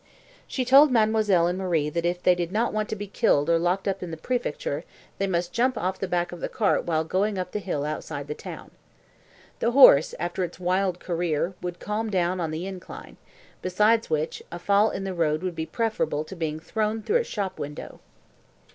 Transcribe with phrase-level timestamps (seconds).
[0.47, 3.59] She told mademoiselle and Marie that if they did not want to be killed or
[3.59, 4.81] locked up in the préfecture,
[5.19, 8.27] they must jump off the back of the cart while going up the hill outside
[8.27, 8.71] the town.
[9.59, 13.17] The horse, after its wild career, would calm down on the incline,
[13.61, 17.23] besides which, a fall in the road would be preferable to being thrown through a
[17.23, 17.99] shop window.